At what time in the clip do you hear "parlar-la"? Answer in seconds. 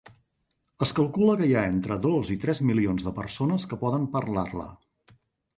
4.17-4.67